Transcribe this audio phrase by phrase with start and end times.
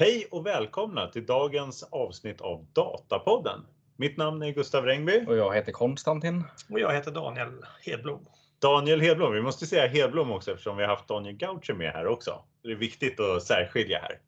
[0.00, 3.66] Hej och välkomna till dagens avsnitt av Datapodden.
[3.96, 5.24] Mitt namn är Gustav Rengby.
[5.26, 6.44] Och jag heter Konstantin.
[6.70, 8.26] Och jag heter Daniel Hedblom.
[8.58, 12.06] Daniel Hedblom, vi måste säga Hedblom också eftersom vi har haft Daniel Gaucher med här
[12.06, 12.44] också.
[12.62, 14.20] Det är viktigt att särskilja här.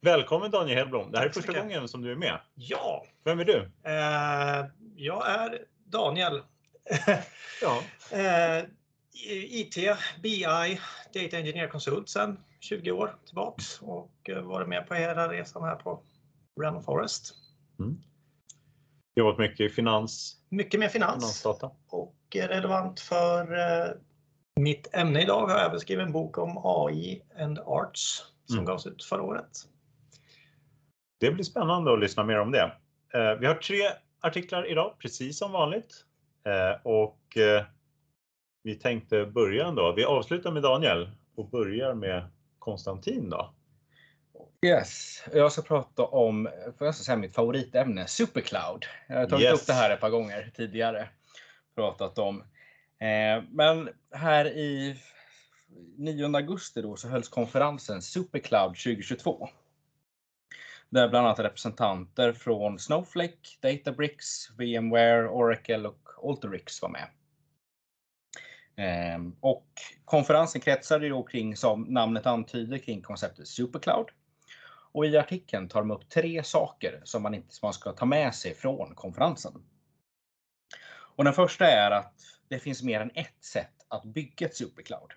[0.00, 1.12] Välkommen Daniel Hedblom.
[1.12, 2.40] Det här är första gången som du är med.
[2.54, 3.04] Ja.
[3.24, 3.70] Vem är du?
[3.84, 4.66] Eh,
[4.96, 6.42] jag är Daniel.
[7.62, 7.82] ja.
[8.12, 8.64] eh,
[9.30, 9.76] IT,
[10.22, 10.80] BI,
[11.14, 15.76] Data Engineer Konsult sedan 20 år tillbaks och eh, varit med på hela resan här
[15.76, 16.02] på
[16.60, 17.34] Random Forest.
[17.78, 17.98] Mm.
[19.16, 20.36] Jobbat mycket i finans.
[20.48, 21.14] Mycket med finans.
[21.14, 21.70] Finansdata.
[21.88, 23.90] Och relevant för eh,
[24.60, 28.64] mitt ämne idag har jag även skrivit en bok om AI and Arts som mm.
[28.64, 29.50] gavs ut förra året.
[31.20, 32.72] Det blir spännande att lyssna mer om det.
[33.14, 33.82] Eh, vi har tre
[34.20, 36.04] artiklar idag, precis som vanligt.
[36.82, 37.36] Och
[38.62, 39.92] vi tänkte börja ändå.
[39.92, 42.30] Vi avslutar med Daniel och börjar med
[42.68, 43.54] Konstantin då.
[44.66, 48.84] Yes, jag ska prata om för jag säga, mitt favoritämne, Supercloud.
[49.08, 49.60] Jag har tagit yes.
[49.60, 51.08] upp det här ett par gånger tidigare.
[51.74, 52.40] Pratat om.
[52.98, 54.96] Eh, men här i
[55.96, 59.48] 9 augusti då så hölls konferensen Supercloud 2022.
[60.88, 67.08] Där bland annat representanter från Snowflake, Databricks, VMware, Oracle och Alteryx var med.
[68.78, 69.66] Ehm, och
[70.04, 74.06] konferensen kretsade ju kring, som namnet antyder, kring konceptet Supercloud.
[74.92, 78.34] Och i artikeln tar de upp tre saker som man inte man ska ta med
[78.34, 79.52] sig från konferensen.
[80.90, 82.14] Och den första är att
[82.48, 85.12] det finns mer än ett sätt att bygga ett Supercloud.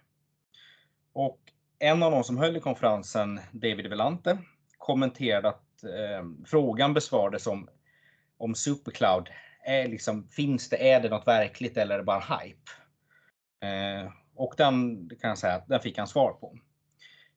[1.14, 1.40] Och
[1.80, 4.38] en av de som höll i konferensen, David Velante,
[4.78, 7.70] kommenterade att eh, frågan besvarades om,
[8.38, 9.30] om Supercloud
[9.64, 12.72] är liksom, finns det, är det något verkligt eller är det bara hype?
[13.62, 16.58] Eh, och den kan jag säga att den fick han svar på.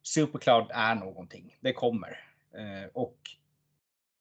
[0.02, 2.18] Supercloud är någonting, det kommer.
[2.56, 3.18] Eh, och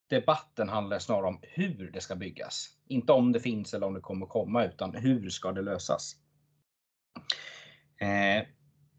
[0.09, 2.69] debatten handlar snarare om hur det ska byggas.
[2.87, 6.15] Inte om det finns eller om det kommer komma, utan hur ska det lösas?
[7.97, 8.47] Eh,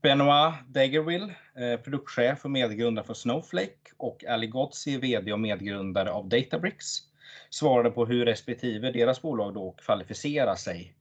[0.02, 6.28] Benoit Dagerville, eh, produktchef och medgrundare för Snowflake och Ali Gotsi, VD och medgrundare av
[6.28, 6.86] Databricks,
[7.50, 10.96] svarade på hur respektive deras bolag då kvalificerar sig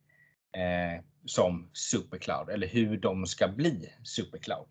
[0.57, 4.67] eh, som Supercloud eller hur de ska bli Supercloud.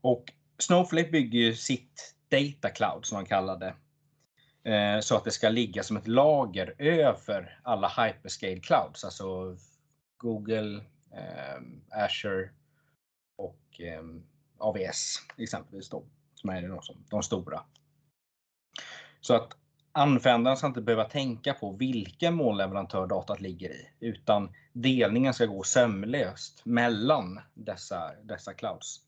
[0.00, 3.74] Och Snowflake bygger ju sitt Data Cloud som man kallar det.
[4.70, 9.56] Eh, så att det ska ligga som ett lager över alla hyperscale clouds, alltså
[10.16, 11.60] Google, eh,
[12.04, 12.50] Azure
[13.36, 14.02] och eh,
[14.58, 16.04] AVS exempelvis då,
[16.34, 17.62] som är de, de stora.
[19.20, 19.56] Så att
[19.98, 25.62] Användaren ska inte behöva tänka på vilken molnleverantör datat ligger i, utan delningen ska gå
[25.62, 29.00] sömlöst mellan dessa, dessa clouds.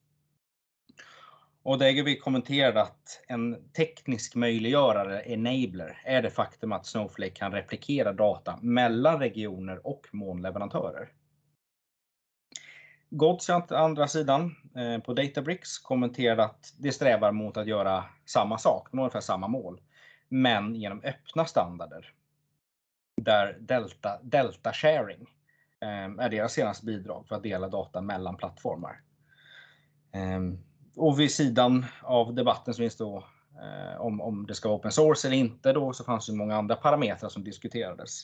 [1.62, 8.12] Och vi kommenterade att en teknisk möjliggörare, enabler, är det faktum att Snowflake kan replikera
[8.12, 11.08] data mellan regioner och molnleverantörer.
[13.72, 18.88] å andra sidan, eh, på Databricks kommenterade att det strävar mot att göra samma sak,
[18.92, 19.80] ungefär samma mål
[20.28, 22.12] men genom öppna standarder.
[23.16, 25.26] Där Delta, Delta Sharing
[25.80, 29.00] eh, är deras senaste bidrag för att dela data mellan plattformar.
[30.12, 30.40] Eh,
[30.96, 33.24] och vid sidan av debatten som finns då
[33.62, 36.56] eh, om, om det ska vara open source eller inte då så fanns det många
[36.56, 38.22] andra parametrar som diskuterades.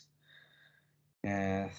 [1.22, 1.70] Eh,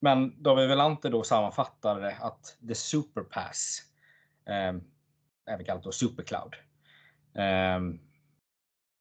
[0.00, 3.82] men David Velante då sammanfattade att the superpass,
[4.46, 4.74] eh,
[5.54, 6.54] även kallat då supercloud,
[7.34, 7.80] eh,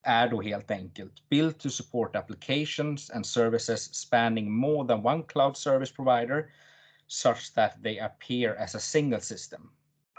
[0.03, 5.57] är då helt enkelt built to support applications and services spanning more than one cloud
[5.57, 6.45] service provider
[7.07, 9.71] such that they appear as a single system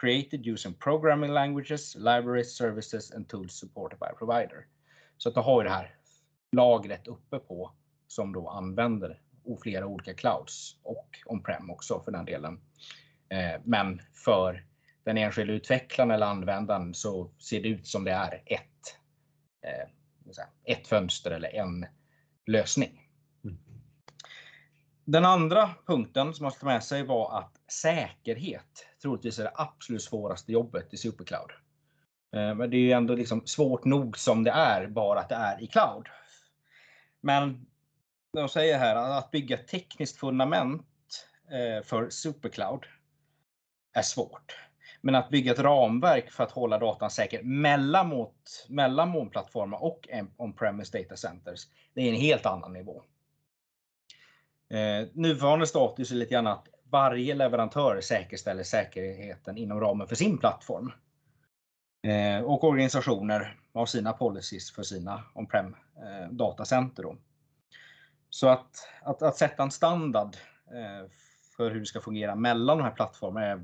[0.02, 4.66] created using programming languages, libraries, services and tools supported by a provider.
[5.18, 5.94] Så att du har ju det här
[6.52, 7.72] lagret uppe på
[8.08, 9.20] som då använder
[9.62, 12.60] flera olika clouds och on-prem också för den delen.
[13.28, 14.64] Eh, men för
[15.04, 18.71] den enskilda utvecklaren eller användaren så ser det ut som det är ett
[20.64, 21.86] ett fönster eller en
[22.46, 23.08] lösning.
[23.44, 23.58] Mm.
[25.04, 29.52] Den andra punkten som man ska ta med sig var att säkerhet troligtvis är det
[29.54, 31.50] absolut svåraste jobbet i Supercloud.
[32.34, 35.34] Eh, men det är ju ändå liksom svårt nog som det är, bara att det
[35.34, 36.06] är i cloud.
[37.20, 37.66] Men
[38.32, 40.86] de säger här att bygga tekniskt fundament
[41.50, 42.86] eh, för Supercloud
[43.92, 44.56] är svårt.
[45.04, 50.08] Men att bygga ett ramverk för att hålla datan säker mellan, mot, mellan molnplattformar och
[50.36, 53.02] on-premise data centers, det är en helt annan nivå.
[54.70, 60.38] Eh, nuvarande status är lite grann att varje leverantör säkerställer säkerheten inom ramen för sin
[60.38, 60.92] plattform.
[62.02, 67.02] Eh, och organisationer har sina policies för sina on-prem eh, datacenter.
[67.02, 67.16] Då.
[68.30, 71.10] Så att, att, att sätta en standard eh,
[71.56, 73.62] för hur det ska fungera mellan de här plattformarna är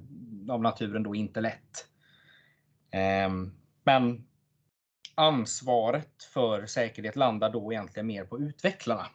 [0.49, 1.89] av naturen då inte lätt.
[2.91, 3.53] Ehm,
[3.85, 4.27] men
[5.15, 9.07] ansvaret för säkerhet landar då egentligen mer på utvecklarna.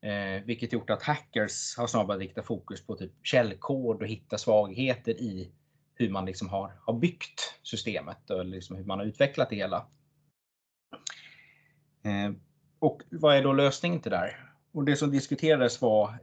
[0.00, 5.12] Eh, vilket gjort att hackers har snarare riktat fokus på typ källkod och hitta svagheter
[5.12, 5.52] i
[5.94, 9.86] hur man liksom har, har byggt systemet och liksom hur man har utvecklat det hela.
[12.02, 12.32] Eh,
[12.78, 14.52] och vad är då lösningen till det där?
[14.72, 16.18] Och det som diskuterades var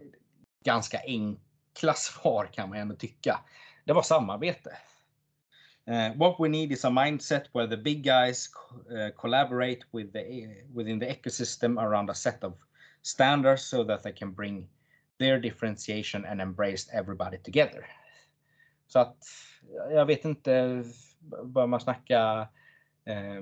[0.65, 3.40] ganska enkelt klassvar kan man ändå tycka.
[3.86, 4.78] Det var samarbete.
[5.88, 8.50] Uh, what we need is a mindset where the big guys
[8.90, 12.54] uh, collaborate with the, within the ecosystem around a set of
[13.02, 14.68] standards so that they can bring
[15.20, 17.86] their differentiation and embrace everybody together.
[18.88, 19.18] Så att
[19.92, 20.84] jag vet inte,
[21.44, 22.48] bör man snacka,
[23.06, 23.42] eh,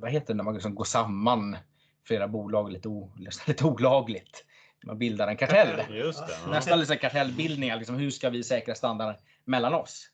[0.00, 1.56] vad heter det när man liksom går samman
[2.04, 3.12] flera bolag lite, o,
[3.46, 4.44] lite olagligt?
[4.86, 5.82] Man bildar en kartell.
[5.90, 6.50] Just det, ja.
[6.50, 10.10] Nästan lite kartellbildningar, liksom, hur ska vi säkra standarden mellan oss?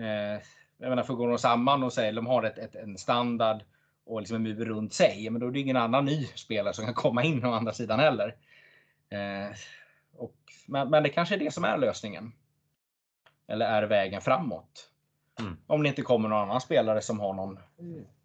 [0.00, 0.42] Eh,
[0.78, 3.62] jag menar, för går de samman och säger de har ett, ett, en standard
[4.06, 6.84] och liksom en mur runt sig, men då är det ingen annan ny spelare som
[6.84, 8.34] kan komma in å andra sidan heller.
[9.08, 9.56] Eh,
[10.16, 10.36] och,
[10.66, 12.32] men, men det kanske är det som är lösningen.
[13.46, 14.90] Eller är vägen framåt.
[15.40, 15.56] Mm.
[15.66, 17.58] Om det inte kommer någon annan spelare som har någon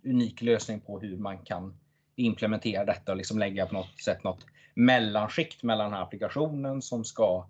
[0.06, 1.80] unik lösning på hur man kan
[2.16, 7.06] implementera detta och liksom lägga på något sätt något mellanskikt mellan den här applikationen som
[7.06, 7.50] ska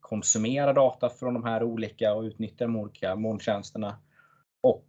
[0.00, 3.98] konsumera data från de här olika och utnyttja de olika molntjänsterna
[4.60, 4.88] och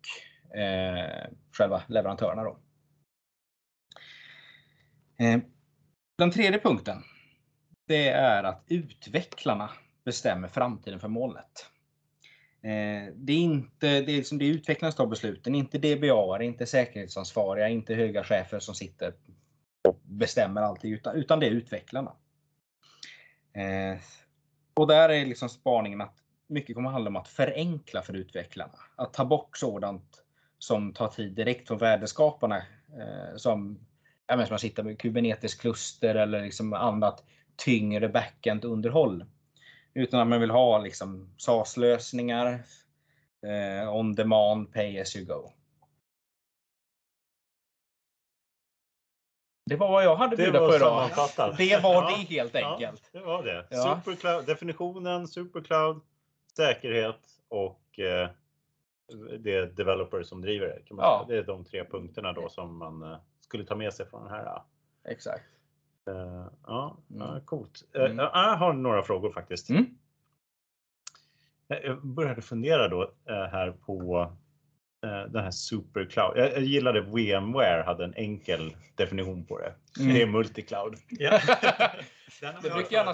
[0.57, 2.43] eh, själva leverantörerna.
[2.43, 2.57] Då.
[5.25, 5.39] Eh,
[6.17, 7.03] den tredje punkten,
[7.87, 9.69] det är att utvecklarna
[10.05, 11.65] bestämmer framtiden för molnet.
[12.63, 16.65] Eh, det är inte det är som det utvecklarna som tar besluten, inte DBA, inte
[16.65, 19.13] säkerhetsansvariga, inte höga chefer som sitter
[19.87, 22.11] och bestämmer allting, utan, utan det är utvecklarna.
[23.53, 23.99] Eh,
[24.73, 26.15] och där är liksom spaningen att
[26.47, 28.79] mycket kommer handla om att förenkla för utvecklarna.
[28.95, 30.23] Att ta bort sådant
[30.59, 32.57] som tar tid direkt från värdeskaparna.
[32.99, 33.79] Eh, som,
[34.27, 37.23] ja, men som att sitta med kubernetisk kluster eller liksom annat
[37.55, 39.25] tyngre backend-underhåll.
[39.93, 42.63] Utan att man vill ha liksom SAS-lösningar,
[43.45, 45.51] eh, on demand, pay as you go.
[49.71, 51.09] Det var vad jag hade att bjuda på idag.
[51.57, 53.09] Det var Ja, det helt enkelt.
[53.13, 53.67] Ja, det var det.
[53.69, 54.01] Ja.
[54.05, 56.01] Supercloud, definitionen, supercloud,
[56.55, 57.19] säkerhet
[57.49, 58.29] och eh,
[59.39, 60.79] det är developer som driver det.
[60.85, 61.25] Kan man Ja.
[61.27, 64.31] Det är de tre punkterna då som man eh, skulle ta med sig från den
[64.33, 64.61] här.
[65.05, 65.43] Exakt.
[66.07, 67.41] Eh, ja, Mm.
[67.45, 67.83] coolt.
[67.95, 68.17] Eh, Mm.
[68.17, 69.69] Jag har några frågor faktiskt.
[69.69, 69.85] Mm.
[71.67, 74.31] Jag- började fundera då eh, här på
[75.07, 76.37] den här supercloud.
[76.37, 79.73] Jag, jag gillade VMware hade en enkel definition på det.
[79.99, 80.13] Mm.
[80.13, 80.95] Det är multicloud.
[81.09, 81.39] Ja.
[82.61, 83.13] Det brukar, gärna,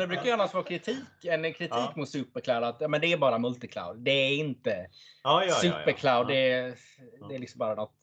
[0.00, 1.92] det brukar gärna vara kritik, en kritik Ja.
[1.96, 3.96] mot Supercloud att ja, men det är bara multicloud.
[3.98, 4.86] Det är inte Ja,
[5.22, 5.54] ja, ja, ja.
[5.54, 6.24] Supercloud.
[6.24, 6.34] Ja.
[6.34, 6.74] Det, är,
[7.20, 7.26] Ja.
[7.28, 7.94] det är liksom bara något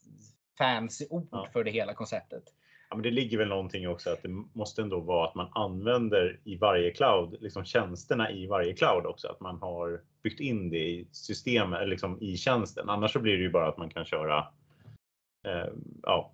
[0.57, 1.47] fancy ord Ja.
[1.53, 2.43] för det hela konceptet.
[2.91, 6.39] Ja, men det ligger väl någonting också att det måste ändå vara att man använder
[6.43, 10.77] i varje cloud, liksom tjänsterna i varje cloud också, att man har byggt in det
[10.89, 12.89] i systemet, liksom i tjänsten.
[12.89, 14.37] Annars så blir det ju bara att man kan köra
[15.47, 15.73] eh,
[16.03, 16.33] ja,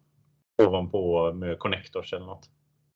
[0.64, 2.50] ovanpå med connectors eller något.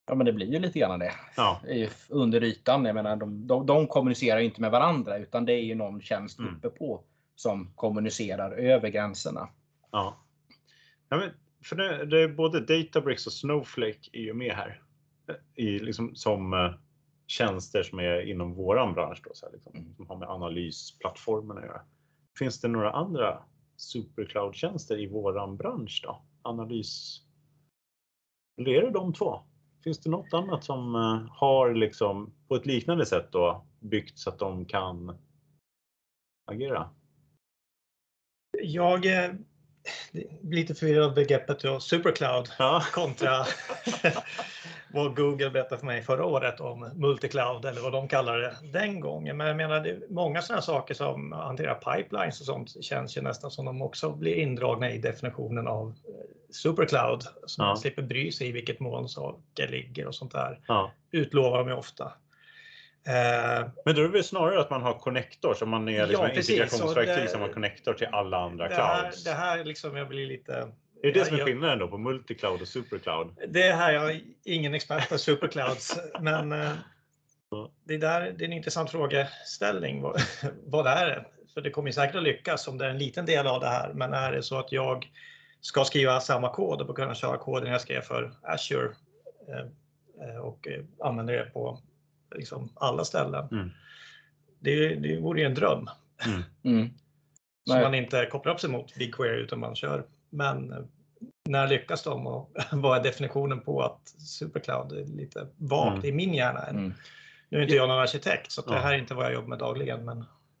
[0.06, 1.12] Ja, men det blir ju lite grann det.
[1.36, 1.60] Ja,
[2.08, 2.84] Under ytan.
[2.84, 6.38] Jag menar, de, de, de kommunicerar inte med varandra utan det är ju någon tjänst
[6.38, 6.56] Mm.
[6.56, 9.48] uppe på som kommunicerar över gränserna.
[9.90, 10.16] ja.
[11.08, 11.30] ja men,
[11.64, 14.82] för det, det är både Databricks och Snowflake är ju med här.
[15.54, 16.74] I, liksom, som eh,
[17.26, 19.94] tjänster som är inom våran bransch då, så här, liksom, Mm.
[19.94, 21.82] som har med analysplattformen att göra.
[22.38, 23.42] Finns det några andra
[23.76, 26.22] supercloud-tjänster i våran bransch då?
[26.42, 27.20] Analys?
[28.60, 29.42] Eller är det de två?
[29.84, 34.30] Finns det något annat som eh, har liksom på ett liknande sätt då byggt så
[34.30, 35.18] att de kan
[36.44, 36.90] agera?
[38.62, 39.34] Jag eh,
[40.42, 43.44] lite förvirrad av begreppet då, supercloud Ja, kontra
[44.92, 49.00] vad Google berättade för mig förra året om multicloud eller vad de kallar det den
[49.00, 49.36] gången.
[49.36, 53.50] Men jag menar, det många sådana saker som hanterar pipelines och sånt känns ju nästan
[53.50, 56.14] som de också blir indragna i definitionen av eh,
[56.50, 57.22] supercloud.
[57.46, 57.66] Så Ja.
[57.66, 60.60] man slipper bry sig i vilket moln saker ligger och sånt där.
[60.68, 60.90] ja.
[61.10, 62.12] Utlovar de ju ofta.
[63.06, 66.24] Eh, Men då är det väl snarare att man har connector som man är liksom
[66.24, 66.50] Ja, en precis.
[66.50, 69.24] integrationsverktyg Så det- som har connector till alla andra det, här, clouds.
[69.24, 70.66] det här liksom, jag blir lite Är
[71.02, 73.36] det det som är skillnaden då på multicloud och supercloud?
[73.48, 76.70] Det är här jag är ingen expert på superclouds, men eh,
[77.84, 80.02] det, där, det är en intressant frågeställning.
[80.02, 80.20] Vad,
[80.66, 81.24] vad är det?
[81.54, 83.92] för det kommer säkert att lyckas om det är en liten del av det här.
[83.92, 85.10] Men är det så att jag
[85.60, 88.88] ska skriva samma kod och kunna köra koden jag skrev för Azure
[89.48, 90.68] eh, och
[91.00, 91.78] använder det på
[92.34, 93.48] liksom alla ställen.
[93.52, 93.70] Mm.
[94.58, 95.88] Det, det vore ju en dröm.
[96.26, 96.42] Mm.
[96.64, 96.90] Mm.
[97.68, 100.04] Så man inte kopplar upp sig mot BigQuery utan man kör.
[100.30, 100.88] Men
[101.48, 106.06] när lyckas de och vad är definitionen på att supercloud är lite vagt mm.
[106.06, 106.66] i min hjärna.
[106.66, 106.92] Mm.
[107.48, 109.58] Nu är inte jag någon arkitekt så det här är inte vad jag jobbar med
[109.58, 110.04] dagligen.
[110.04, 110.18] Men...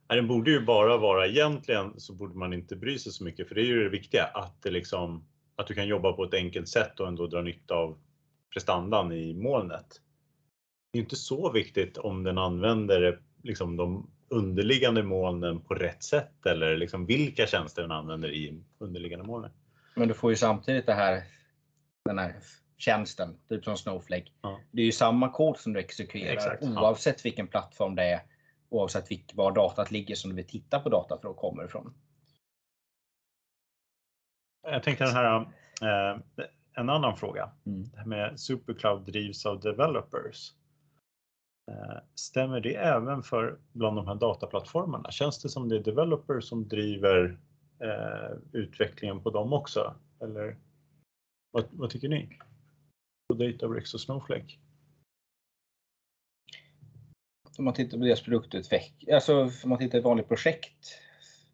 [0.08, 3.48] Nej, den borde ju bara vara egentligen så borde man inte bry sig så mycket
[3.48, 5.24] för det är ju det viktiga att det liksom
[5.56, 7.98] att du kan jobba på ett enkelt sätt och ändå dra nytta av
[8.52, 10.00] prestandan i molnet.
[10.92, 16.46] Det är inte så viktigt om den använder liksom de underliggande molnen på rätt sätt
[16.46, 19.50] eller liksom vilka tjänster den använder i underliggande molnen.
[19.94, 21.22] Men du får ju samtidigt det här,
[22.04, 22.34] den här
[22.76, 24.30] tjänsten, typ som Snowflake.
[24.42, 24.60] Ja.
[24.70, 26.62] Det är ju samma kod som du exekverar Exakt.
[26.62, 27.20] oavsett ja.
[27.24, 28.20] vilken plattform det är.
[28.68, 31.94] Oavsett vilk, var datat ligger som du vill titta på datat att komma ifrån.
[34.62, 35.40] Jag tänkte den här,
[35.82, 36.20] eh,
[36.74, 37.50] en annan fråga.
[37.66, 37.84] Mm.
[37.90, 40.52] Det här med Supercloud drivs av developers.
[41.70, 45.10] Eh, stämmer det även för bland de här dataplattformarna?
[45.10, 47.38] Känns det som det är developers som driver
[47.78, 49.94] eh, utvecklingen på dem också?
[50.20, 50.56] Eller
[51.50, 52.38] vad, vad tycker ni?
[53.28, 54.58] På Databricks och Snowflake?
[57.58, 60.98] Om man tittar på deras produktutveckling, alltså om man tittar på ett vanligt projekt,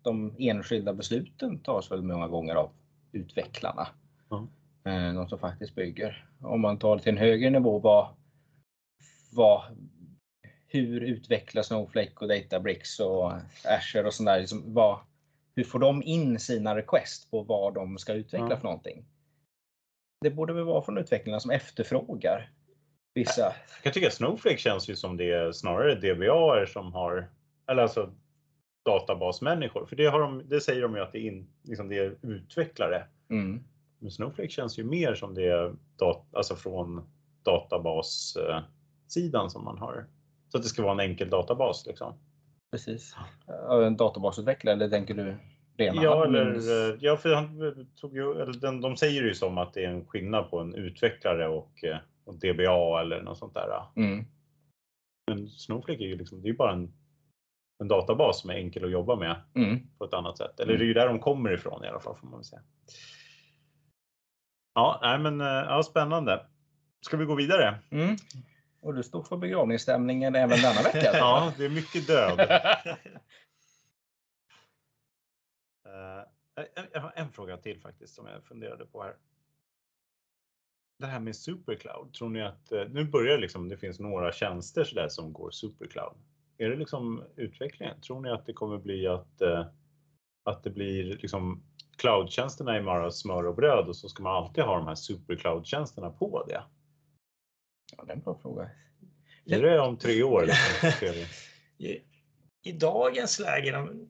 [0.03, 2.71] de enskilda besluten tas väl många gånger av
[3.13, 3.89] utvecklarna.
[4.85, 5.15] Mm.
[5.15, 6.29] De som faktiskt bygger.
[6.41, 8.09] Om man tar det till en högre nivå, vad,
[9.33, 9.63] vad,
[10.69, 13.33] hur utvecklar Snowflake och Databricks och
[13.65, 14.99] Azure och sådär, liksom, vad,
[15.57, 18.59] hur får de in sina request på vad de ska utveckla mm.
[18.59, 19.05] för någonting?
[20.21, 22.51] Det borde väl vara från utvecklarna som efterfrågar
[23.15, 23.43] vissa.
[23.43, 27.31] Jag kan tycka att Snowflake känns ju som det är snarare DBA som har,
[27.71, 28.13] eller alltså
[28.85, 31.99] databasmänniskor, för det, har de, det säger de ju att det är, in, liksom det
[31.99, 33.05] är utvecklare.
[33.31, 33.65] Mm.
[33.99, 37.09] Men Snowflake känns ju mer som det är dat, alltså från
[37.43, 40.07] databassidan som man har.
[40.49, 42.15] Så att det ska vara en enkel databas liksom.
[42.71, 43.17] Precis.
[43.85, 45.37] En databasutvecklare eller tänker du
[45.79, 46.55] rena Ja, eller,
[46.91, 49.89] eh, ja för han tog ju, eller den, de säger ju som att det är
[49.89, 53.83] en skillnad på en utvecklare och, eh, och DBA eller något sånt där.
[53.97, 54.25] Mm.
[55.31, 56.93] Men Snowflake är ju liksom, det är bara en,
[57.83, 59.79] en databas som är enkel att jobba med mm.
[59.99, 60.61] på ett annat sätt.
[60.61, 62.63] Eller det är ju där de kommer ifrån i alla fall får man väl säga.
[64.75, 66.47] Ja, nej men eh, ja, spännande.
[67.07, 67.79] Ska vi gå vidare?
[67.91, 68.17] Mm.
[68.81, 71.11] Och du står för begravningsstämningen även denna vecka?
[71.19, 72.41] ja, det är mycket död.
[75.87, 76.23] uh,
[76.93, 79.17] jag har en fråga till faktiskt som jag funderade på här.
[80.99, 84.33] Det här med Supercloud, tror ni att uh, nu börjar det liksom, det finns några
[84.33, 86.17] tjänster så där som går Supercloud.
[86.59, 88.01] Är det liksom utvecklingen?
[88.01, 89.67] Tror ni att det kommer bli att, uh,
[90.43, 91.63] att det blir liksom
[91.97, 96.11] cloudtjänsterna är bara smör och bröd och så ska man alltid ha de här supercloud-tjänsterna
[96.11, 96.63] på det?
[97.97, 98.71] Ja, det är en bra fråga.
[99.47, 100.47] Är det om tre år?
[100.47, 101.13] Liksom,
[102.63, 104.09] I, dagens läge, de,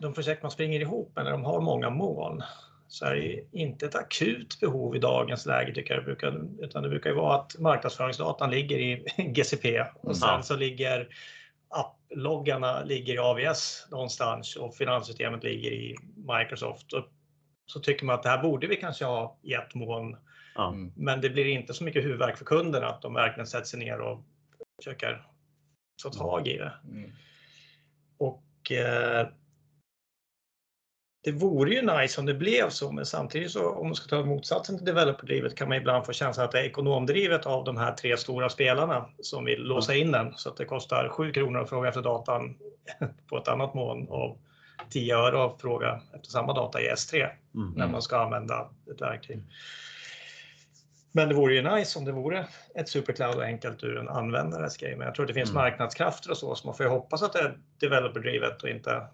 [0.00, 2.42] de projekt man springer ihop med när de har många moln,
[2.88, 6.02] så är det inte ett akut behov i dagens läge tycker jag.
[6.02, 10.42] Det brukar, utan det brukar ju vara att marknadsföringsdatan ligger i GCP och sen mm.
[10.42, 11.08] så ligger
[11.68, 16.92] apploggarna ligger i AVS någonstans och finanssystemet ligger i Microsoft.
[16.92, 17.04] Och
[17.66, 20.16] så tycker man att det här borde vi kanske ha i ett moln
[20.68, 20.92] Mm.
[20.96, 24.00] Men det blir inte så mycket huvudvärk för kunderna att de verkligen sätter sig ner
[24.00, 24.24] och
[24.76, 25.26] försöker
[26.02, 26.72] ta tag i det.
[26.84, 27.10] Mm.
[28.18, 29.28] Och eh,
[31.22, 34.24] det vore ju nice om det blev så, men samtidigt så om man ska ta
[34.24, 37.92] motsatsen till developerdrivet kan man ibland få känslan att det är ekonomdrivet av de här
[37.92, 41.68] tre stora spelarna som vill låsa in den så att det kostar 7 kronor att
[41.68, 42.56] fråga efter datan
[43.28, 44.38] på ett annat moln och
[44.90, 47.72] 10 öre att fråga efter samma data i S3 mm.
[47.76, 49.42] när man ska använda ett verktyg.
[51.12, 54.76] Men det vore ju nice om det vore ett supercloud och enkelt ur en användares
[54.76, 54.96] grej.
[54.96, 55.62] Men jag tror det finns mm.
[55.62, 59.06] marknadskrafter och så, så man får ju hoppas att det är developerdrivet och inte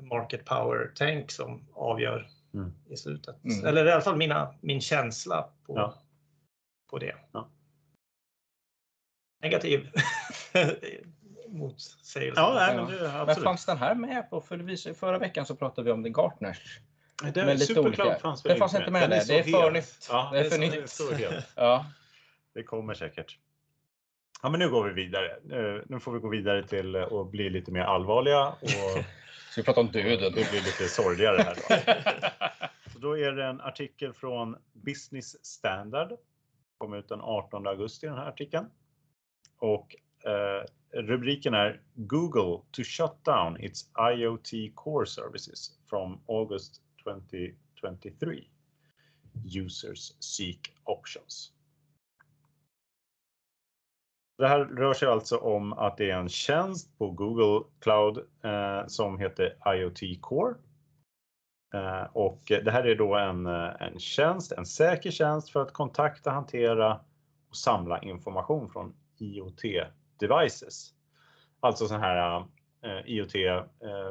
[0.00, 2.72] market power tank som avgör mm.
[2.88, 3.44] i slutet.
[3.44, 3.66] Mm.
[3.66, 5.94] Eller i alla fall mina, min känsla på, ja.
[6.90, 7.16] på det.
[7.32, 7.48] Ja.
[9.42, 9.90] Negativ
[11.48, 12.40] motsägelse.
[12.40, 14.40] Ja, nej, men, det, men fanns den här med på?
[14.40, 16.80] För förra veckan så pratade vi om The Gartners
[17.22, 18.18] det, men lite olika.
[18.18, 19.26] Fanns det fanns inte med, med.
[19.26, 20.08] Det är för nytt.
[20.10, 21.44] Ja, det är för nytt.
[21.56, 21.86] ja.
[22.54, 23.38] Det kommer säkert.
[24.42, 25.38] Ja, men nu går vi vidare.
[25.86, 28.48] Nu får vi gå vidare till att bli lite mer allvarliga.
[28.48, 28.58] Och
[29.50, 30.32] Ska vi prata om döden?
[30.34, 31.54] Det blir lite sorgligare här.
[31.54, 31.92] Då.
[32.92, 36.12] Så då är det en artikel från Business Standard.
[36.78, 38.66] Kom ut den 18 augusti den här artikeln.
[39.58, 40.64] Och Eh,
[41.02, 48.44] rubriken är Google to shut down its IoT core services from August 2023.
[49.44, 51.52] Users seek options.
[54.38, 58.86] Det här rör sig alltså om att det är en tjänst på Google Cloud eh,
[58.86, 60.54] som heter IoT Core.
[61.74, 65.72] Eh, och det här är då en, eh, en tjänst, en säker tjänst för att
[65.72, 67.00] kontakta, hantera
[67.48, 69.62] och samla information från IoT
[70.16, 70.94] devices.
[71.60, 72.46] Alltså sådana här eh,
[72.84, 73.62] Eh, IoT eh,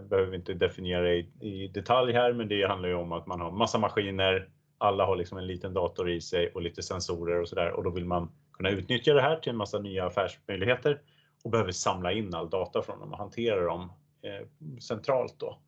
[0.01, 3.41] behöver vi inte definiera i, i, detalj här, men det handlar ju om att man
[3.41, 4.49] har massa maskiner.
[4.77, 7.83] Alla har liksom en liten dator i sig och lite sensorer och så där och
[7.83, 11.01] då vill man kunna utnyttja det här till en massa nya affärsmöjligheter
[11.43, 14.47] och behöver samla in all data från dem och hantera dem eh,
[14.79, 15.59] centralt då.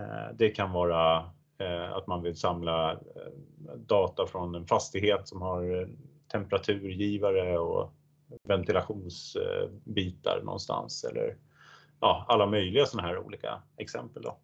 [0.00, 1.16] Eh, det kan vara
[1.58, 2.98] eh, att man vill samla eh,
[3.76, 5.88] data från en fastighet som har
[6.32, 7.92] temperaturgivare och
[8.42, 11.36] ventilationsbitar någonstans eller
[12.00, 14.22] ja, alla möjliga sådana här olika exempel.
[14.22, 14.40] Då.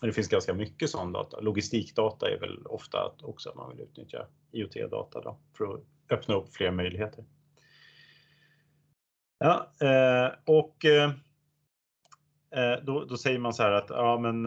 [0.00, 1.40] Det finns ganska mycket sån data.
[1.40, 5.80] Logistikdata är väl ofta också att man vill utnyttja IoT-data för att
[6.10, 7.24] öppna upp fler möjligheter.
[9.38, 11.10] Ja, eh, och eh,
[12.50, 14.42] eh, då, då, säger man så här att ja, men,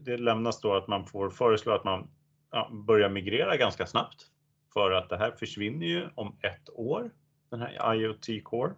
[0.00, 2.10] det lämnas då att man får föreslå att man
[2.50, 4.26] ja, börjar migrera ganska snabbt
[4.72, 7.10] för att det här försvinner ju om ett år,
[7.50, 8.72] den här IoT Core.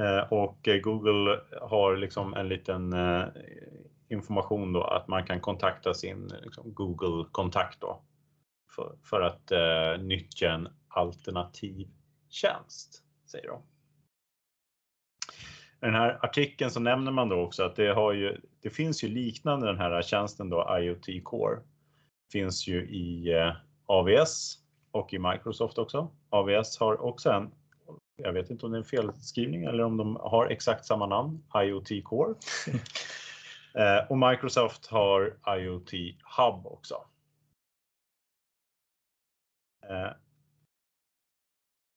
[0.00, 3.24] Eh, och eh, Google har liksom en liten eh,
[4.08, 8.02] information då att man kan kontakta sin liksom, Google kontakt då
[8.74, 11.88] för, för att eh, nyttja en alternativ
[12.28, 13.62] tjänst, säger de.
[15.82, 19.04] I den här artikeln så nämner man då också att det, har ju, det finns
[19.04, 21.60] ju liknande den här tjänsten då, IoT Core.
[22.32, 23.52] Finns ju i eh,
[23.86, 24.58] AVS
[24.90, 26.10] och i Microsoft också.
[26.30, 27.50] AVS har också en,
[28.16, 31.44] jag vet inte om det är en felskrivning eller om de har exakt samma namn,
[31.56, 32.34] IoT Core.
[33.74, 35.90] eh, och Microsoft har IoT
[36.36, 36.94] Hub också.
[39.88, 40.12] Eh,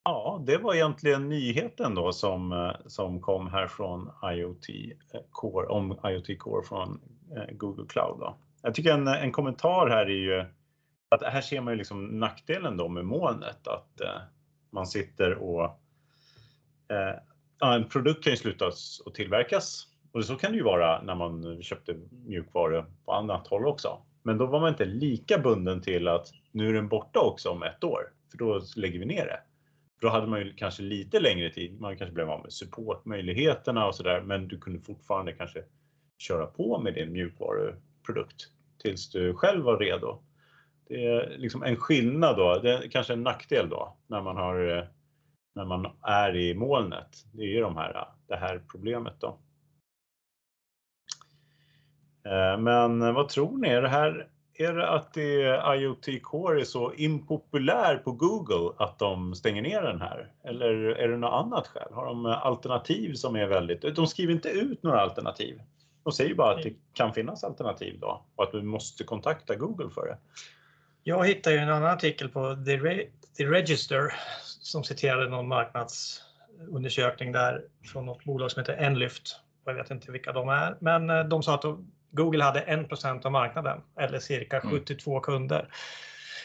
[0.03, 4.65] ja, det var egentligen nyheten då som, eh, som kom här från IoT
[5.31, 7.01] Core, om IoT Core från
[7.51, 8.19] Google Cloud.
[8.19, 8.37] Då.
[8.61, 10.45] Jag tycker en, en kommentar här är ju
[11.09, 14.01] att här ser man ju liksom nackdelen då med molnet, att
[14.69, 15.84] man sitter och
[16.89, 17.19] Eh,
[17.59, 21.15] ja, en produkt kan ju slutas att tillverkas och så kan det ju vara när
[21.15, 21.95] man köpte
[22.25, 24.01] mjukvaror på annat håll också.
[24.23, 27.63] Men då var man inte lika bunden till att nu är den borta också om
[27.63, 29.39] ett år, för då lägger vi ner det.
[30.01, 31.81] Då hade man ju kanske lite längre tid.
[31.81, 35.63] Man kanske blev av med supportmöjligheterna och sådär, men du kunde fortfarande kanske
[36.17, 38.47] köra på med din mjukvaruprodukt
[38.81, 40.23] tills du själv var redo.
[40.87, 44.77] Det är liksom en skillnad då, det är kanske en nackdel då när man har
[44.77, 44.83] eh,
[45.55, 47.25] när man är i molnet.
[47.31, 49.39] Det är ju de här, det här problemet då.
[52.25, 53.69] Eh, men vad tror ni?
[53.69, 58.99] Är det här är det att det IoT Core är så impopulär på Google att
[58.99, 60.31] de stänger ner den här?
[60.43, 61.93] Eller är det något annat skäl?
[61.93, 63.95] Har de alternativ som är väldigt...
[63.95, 65.61] De skriver inte ut några alternativ.
[66.03, 69.89] De säger bara att det kan finnas alternativ då och att du måste kontakta Google
[69.89, 70.17] för det.
[71.07, 73.05] Jag hittade ju en annan artikel på The, Re
[73.37, 74.13] The Register
[74.43, 79.39] som citerade någon marknadsundersökning där från något bolag som heter Enlyft.
[79.65, 81.79] Jag vet inte vilka de är, men eh, de sa att
[82.11, 85.21] Google hade 1% av marknaden eller cirka 72 mm.
[85.21, 85.69] kunder.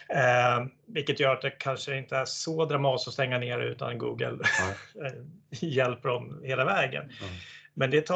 [0.09, 4.27] Eh, vilket gör att det kanske inte är så dramatiskt att stänga ner utan Google
[4.27, 5.27] mm.
[5.51, 7.03] hjälper dem hela vägen.
[7.03, 7.35] Mm.
[7.75, 8.11] Men det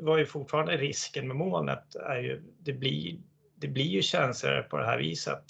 [0.00, 1.94] var ju fortfarande risken med molnet.
[1.94, 3.18] Är ju, det, blir,
[3.54, 5.44] det blir ju känsligare på det här viset.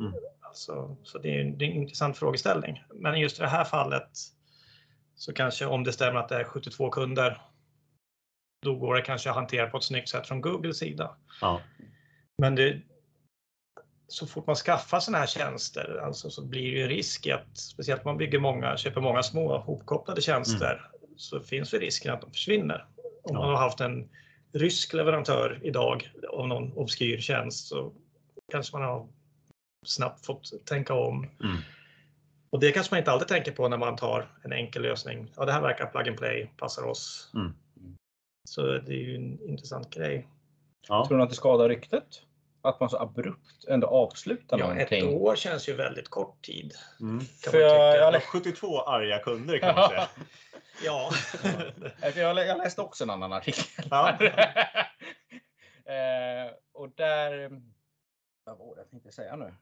[0.00, 0.12] Mm.
[0.40, 2.84] Alltså, så det är, det är en intressant frågeställning.
[2.94, 4.10] Men just i det här fallet
[5.14, 7.40] så kanske om det stämmer att det är 72 kunder
[8.62, 11.16] då går det kanske att hantera på ett snyggt sätt från Googles sida.
[11.40, 11.60] Ja.
[12.38, 12.80] Men det,
[14.08, 18.04] så fort man skaffar sådana här tjänster alltså, så blir det en risk att, speciellt
[18.04, 21.14] om man bygger många, köper många små hopkopplade tjänster, mm.
[21.16, 22.86] så finns det risken att de försvinner.
[23.22, 23.40] Om ja.
[23.40, 24.08] man har haft en
[24.52, 27.92] rysk leverantör idag av någon obskyr tjänst så
[28.52, 29.08] kanske man har
[29.86, 31.26] snabbt fått tänka om.
[31.42, 31.56] Mm.
[32.50, 35.32] Och det kanske man inte alltid tänker på när man tar en enkel lösning.
[35.36, 37.30] Ja, det här verkar plug and play, passar oss.
[37.34, 37.54] Mm.
[38.48, 40.28] Så det är ju en intressant grej.
[40.88, 41.06] Ja.
[41.06, 42.22] Tror du att det skadar ryktet?
[42.62, 45.08] Att man så abrupt ändå avslutar ja, någonting?
[45.08, 46.74] Ett år känns ju väldigt kort tid.
[47.00, 47.20] Mm.
[47.20, 50.08] För jag, jag lä- 72 arga kunder kan man säga.
[50.84, 51.10] ja.
[52.16, 53.84] jag, jag läste också en annan artikel.
[53.90, 54.08] Ja.
[55.84, 57.60] eh, och där...
[58.44, 59.54] Vad var det jag tänkte säga nu?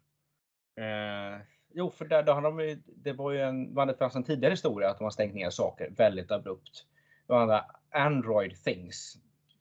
[0.78, 4.24] Eh, Jo, för där, där har de, ju- det var ju en, det fanns en
[4.24, 6.86] tidigare historia att de har stängt ner saker väldigt abrupt.
[7.26, 9.16] Det var Android Things.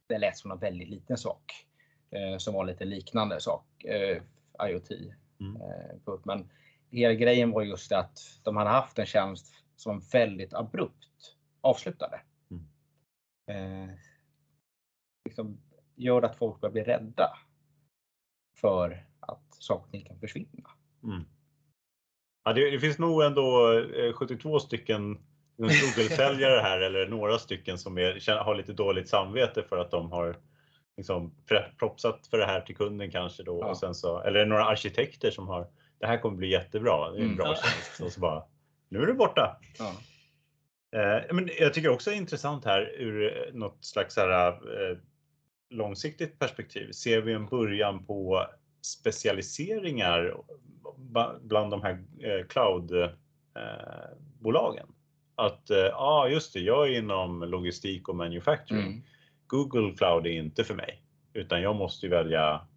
[0.07, 1.65] Det lät som en väldigt liten sak
[2.11, 4.21] eh, som var lite liknande sak, eh,
[4.69, 4.91] IoT.
[5.39, 5.61] Mm.
[5.61, 6.49] Eh, men
[6.91, 12.21] hela grejen var just att de hade haft en tjänst som väldigt abrupt avslutade.
[13.47, 13.89] Eh,
[15.25, 15.61] liksom
[15.95, 17.37] gör att folk börjar bli rädda
[18.55, 20.69] för att saker kan försvinna.
[21.07, 21.23] Mm.
[22.43, 25.17] Ja, det, det finns nog ändå eh, 72 stycken
[25.57, 30.37] Google-säljare här eller några stycken som är, har lite dåligt samvete för att de har
[30.97, 31.33] liksom
[31.79, 33.69] propsat för det här till kunden kanske då Ja.
[33.69, 35.67] och sen så, eller några arkitekter som har
[35.99, 37.37] det här kommer bli jättebra, det är en Mm.
[37.37, 38.43] bra tjänst och så bara
[38.89, 39.57] nu är det borta.
[39.79, 39.91] Ja.
[40.99, 44.47] Eh, men jag tycker också det är intressant här ur eh, något slags här,
[44.91, 44.97] eh,
[45.69, 46.91] långsiktigt perspektiv.
[46.91, 48.45] Ser vi en början på
[48.91, 50.37] specialiseringar
[51.41, 54.87] bland de här eh, cloud-bolagen?
[55.35, 58.85] Att ja, ah, just det, jag är inom logistik och manufacturing.
[58.87, 59.01] Mm.
[59.47, 62.67] Google Cloud är inte för mig, utan jag måste ju välja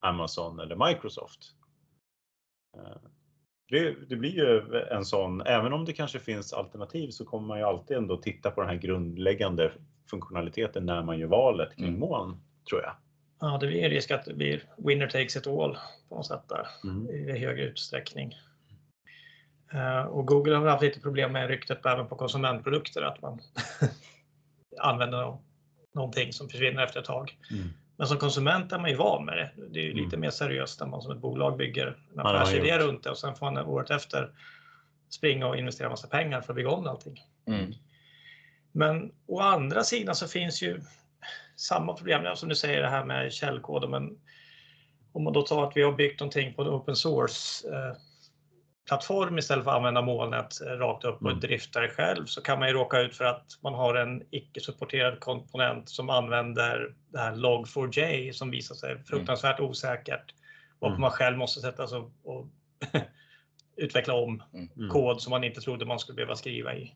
[0.00, 1.40] Amazon eller Microsoft.
[2.76, 2.96] Eh,
[3.68, 7.58] Det, det blir ju en sån, även om det kanske finns alternativ så kommer man
[7.58, 9.72] ju alltid ändå titta på den här grundläggande
[10.10, 12.00] funktionaliteten när man gör valet kring Mm.
[12.00, 12.36] moln,
[12.70, 12.92] tror jag.
[13.40, 16.66] Ja, det en risk att det blir winner takes it all på något sätt där
[16.84, 17.10] Mm.
[17.10, 18.34] i högre utsträckning.
[19.72, 23.40] Eh, Och Google har haft lite problem med ryktet även på konsumentprodukter att man
[24.80, 25.42] använder nå-
[25.94, 27.38] någonting som försvinner efter ett tag.
[27.50, 27.68] Mm.
[27.96, 29.50] Men som konsument är man ju van med det.
[29.68, 30.20] Det är ju lite Mm.
[30.20, 33.50] mer seriöst än man som ett bolag bygger en affärsidé runt det och sen får
[33.50, 34.30] man året efter
[35.10, 37.22] springa och investera massa pengar för att bygga om allting.
[37.46, 37.72] Mm.
[38.72, 40.80] Men å andra sidan så finns ju
[41.56, 43.90] samma problem som du säger det här med källkoden.
[43.90, 44.18] Men
[45.12, 47.96] om man då tar att vi har byggt någonting på en open source eh,
[48.88, 51.40] plattform istället för att använda molnet rakt upp och Mm.
[51.40, 54.60] drifta det själv så kan man ju råka ut för att man har en icke
[54.60, 60.34] supporterad komponent som använder det här log4j som visar sig fruktansvärt osäkert
[60.78, 61.00] och Mm.
[61.00, 62.46] man själv måste sätta sig och,
[63.76, 64.90] utveckla om Mm.
[64.90, 66.94] kod som man inte trodde man skulle behöva skriva i.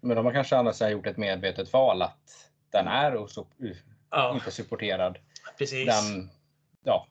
[0.00, 3.74] Men de har kanske sig gjort ett medvetet val att den är osup-
[4.10, 5.18] Ja, inte supporterad.
[5.58, 5.86] precis.
[5.86, 6.30] Den,
[6.84, 7.06] ja,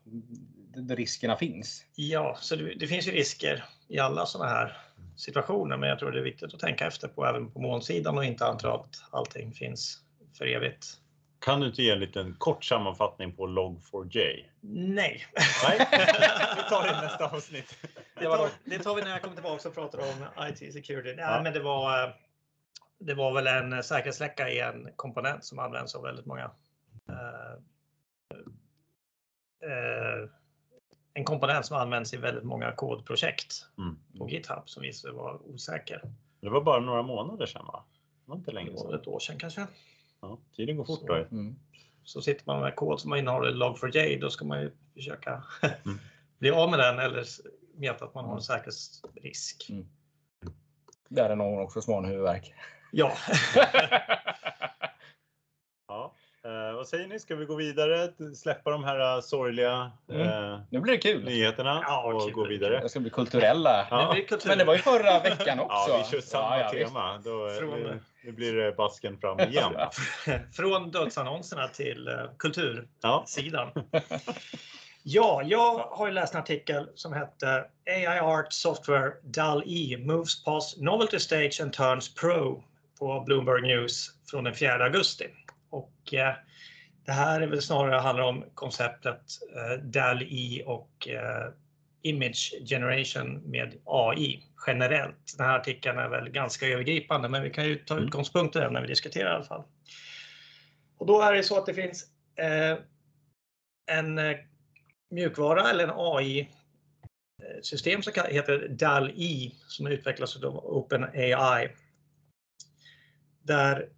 [0.88, 1.84] riskerna finns.
[1.94, 4.76] Ja, så det, det finns ju risker i alla sådana här
[5.16, 8.24] situationer, men jag tror det är viktigt att tänka efter på även på molnsidan och
[8.24, 9.98] inte anta att allting finns
[10.38, 10.86] för evigt.
[11.40, 14.44] Kan du inte ge en liten kort sammanfattning på Log4j?
[14.60, 15.26] Nej,
[15.64, 15.78] Nej,
[16.56, 17.76] vi tar det i nästa avsnitt.
[18.18, 21.08] det, tar, det tar vi när jag kommer tillbaka och pratar om IT security.
[21.16, 21.40] Nej, Ja.
[21.42, 22.10] men det var, eh,
[23.00, 26.50] det var väl en säkerhetsläcka i en komponent som används av väldigt många.
[27.08, 27.52] eh,
[29.70, 30.28] eh,
[31.14, 33.98] en komponent som används i väldigt många kodprojekt Mm.
[34.18, 36.02] på GitHub som visade sig vara osäker.
[36.40, 37.84] Det var bara några månader sedan va?
[38.24, 39.00] Det var inte Det länge var väl sedan.
[39.00, 39.66] ett år sedan kanske.
[40.20, 41.14] Ja, tiden går fort Så- då.
[41.14, 41.56] Mm.
[42.04, 45.42] Så sitter man med kod som innehåller log4j, då ska man ju försöka
[45.84, 45.98] Mm.
[46.38, 47.24] bli av med den eller
[47.76, 49.66] veta att man har en säkerhetsrisk.
[49.70, 49.86] Mm.
[51.08, 52.54] Där är någon också smal huvudvärk.
[52.90, 53.12] Ja,
[55.88, 56.12] Ja.
[56.44, 57.18] Eh, vad säger ni?
[57.18, 58.08] Ska vi gå vidare?
[58.36, 60.28] Släppa de här eh, sorgliga Mm.
[60.52, 61.24] eh, Nu blir det kul.
[61.24, 62.32] nyheterna Ja, och kul.
[62.34, 62.80] gå vidare?
[62.80, 63.86] Det ska bli kulturella.
[63.90, 64.02] Ja.
[64.06, 64.48] det blir kultur.
[64.48, 65.90] Men det var ju förra veckan också.
[65.90, 67.18] Ja, vi kör samma Ja, tema.
[67.24, 69.72] Då, eh, Från- nu, nu blir det basken fram igen.
[70.56, 73.70] Från dödsannonserna till uh, kultursidan.
[73.92, 74.00] Ja.
[75.02, 80.80] Ja, jag har ju läst en artikel som hette AI Art Software DAL-E moves past
[80.80, 82.64] novelty stage and turns pro
[83.00, 85.26] på Bloomberg News från den 4 augusti.
[85.70, 86.34] Och eh,
[87.06, 89.22] det här är väl snarare handlar om konceptet
[89.56, 91.48] eh, DAL-E och eh,
[92.02, 95.34] Image Generation med AI generellt.
[95.36, 98.06] Den här artikeln är väl ganska övergripande, men vi kan ju ta Mm.
[98.06, 99.62] utgångspunkt i den när vi diskuterar i alla fall.
[100.98, 102.06] Och då är det så att det finns
[103.90, 104.20] en
[105.10, 105.92] mjukvara eller en
[107.50, 111.68] AI-system som kan- heter DAL-E som utvecklas av OpenAI.
[113.50, 113.88] Där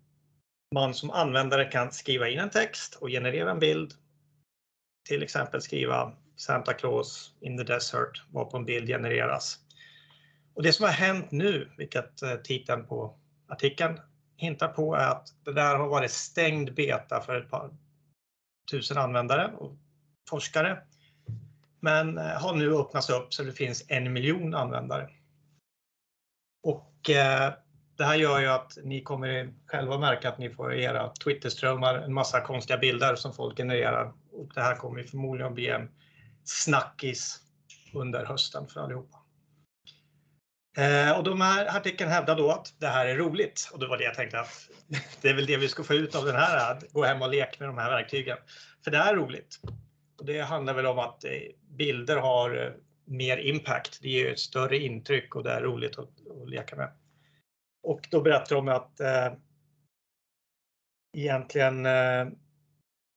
[0.75, 3.93] man som användare kan skriva in en text och generera en bild.
[5.09, 9.59] Till exempel skriva Santa Claus in the desert varpå en bild genereras.
[10.55, 14.01] Och det som har hänt nu, vilket eh, titeln på artikeln
[14.37, 17.71] hintar på, är att det där har varit stängd beta för ett par
[18.71, 19.77] tusen användare och
[20.31, 20.83] forskare.
[21.81, 25.11] Men eh, har nu öppnats upp så det finns en miljon användare.
[26.63, 27.53] Och eh,
[27.97, 31.95] det här gör ju att ni kommer själva märka att ni får i era Twitterströmmar
[31.95, 34.13] en massa konstiga bilder som folk genererar.
[34.33, 35.91] Och det här kommer förmodligen att bli en
[36.45, 37.41] snackis
[37.95, 39.19] under hösten för allihopa.
[40.77, 43.99] Eh, och de här artikeln hävdar då att det här är roligt och det var
[43.99, 44.69] det jag tänkte att
[45.21, 47.31] det är väl det vi ska få ut av den här, att gå hem och
[47.31, 48.37] leka med de här verktygen.
[48.85, 49.61] För det är roligt.
[50.19, 51.31] Och det handlar väl om att eh,
[51.71, 52.73] bilder har eh,
[53.05, 53.99] mer impact.
[54.03, 56.09] Det ger ett större intryck och det är roligt att,
[56.43, 56.89] att leka med.
[57.83, 59.33] Och då berättar de att eh,
[61.17, 62.27] egentligen eh,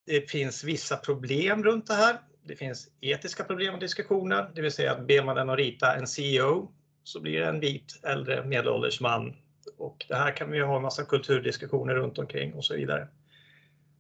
[0.06, 2.18] det finns vissa problem runt det här.
[2.44, 5.96] Det finns etiska problem och diskussioner, det vill säga att ber man den att rita
[5.96, 6.72] en CEO
[7.04, 9.36] så blir det en vit äldre medelålders man.
[9.78, 13.08] Och det här kan vi ha en massa kulturdiskussioner runt omkring och så vidare.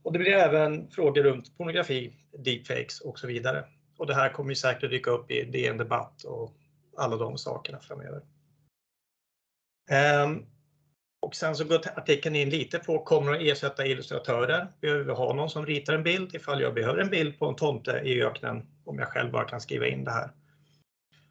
[0.04, 3.65] Och det blir även frågor runt pornografi, deepfakes och så vidare.
[3.97, 6.54] Och det här kommer ju säkert dyka upp i DN Debatt och
[6.97, 8.21] alla de sakerna framöver.
[10.23, 10.45] Um,
[11.26, 14.68] och sen så går artikeln in lite på, kommer att ersätta illustratörer?
[14.82, 17.56] Behöver vi ha någon som ritar en bild ifall jag behöver en bild på en
[17.56, 18.68] tomte i öknen?
[18.84, 20.32] Om jag själv bara kan skriva in det här.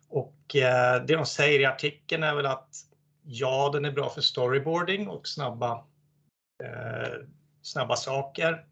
[0.08, 2.68] Och eh, det de säger i artikeln är väl att
[3.22, 5.72] ja, den är bra för storyboarding och snabba,
[6.64, 7.12] eh,
[7.62, 8.64] snabba saker.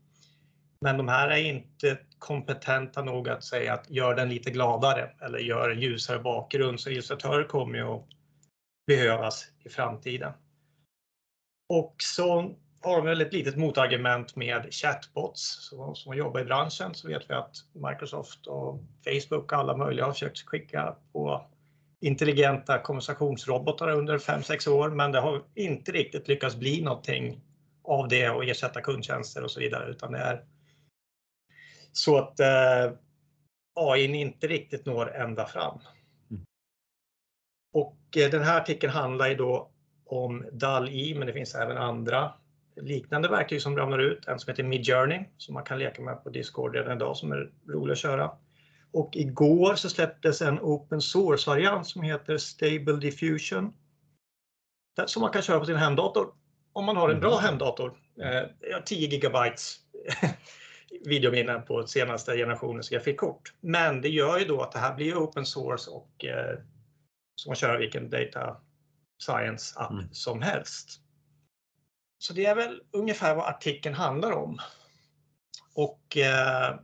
[0.81, 5.39] Men de här är inte kompetenta nog att säga att gör den lite gladare eller
[5.39, 6.81] gör en ljusare bakgrund.
[6.81, 8.07] Så illustratörer kommer ju att
[8.87, 10.33] behövas i framtiden.
[11.73, 15.69] Och så har de väl ett litet motargument med chatbots.
[15.69, 20.05] Så som jobbar i branschen så vet vi att Microsoft och Facebook och alla möjliga
[20.05, 21.47] har försökt skicka på
[22.01, 27.41] intelligenta konversationsrobotar under 5-6 år, men det har inte riktigt lyckats bli någonting
[27.85, 30.45] av det och ersätta kundtjänster och så vidare, utan det är
[31.93, 32.93] så att eh,
[33.75, 35.79] AI inte riktigt når ända fram.
[36.31, 36.45] Mm.
[37.73, 39.72] Och eh, den här artikeln handlar ju då
[40.13, 42.33] om DALL-E, men det finns även andra
[42.77, 44.29] liknande verktyg som ramlar ut.
[44.29, 47.51] En som heter Midjourney som man kan leka med på Discord redan idag som är
[47.69, 48.31] rolig att köra.
[48.93, 53.73] Och igår så släpptes en open source-variant som heter Stable Diffusion.
[55.07, 56.35] Som man kan köra på sin hemdator.
[56.73, 57.45] Om man har en bra mm.
[57.45, 57.93] hemdator.
[58.23, 59.77] Eh, 10 gigabytes
[61.05, 63.55] videominne på senaste generationens grafikkort.
[63.61, 66.59] Men det gör ju då att det här blir open source och eh,
[67.37, 68.57] som man kör vilken data
[69.23, 70.09] science app mm.
[70.13, 71.01] som helst.
[72.19, 74.59] Så det är väl ungefär vad artikeln handlar om.
[75.75, 76.79] Och eh,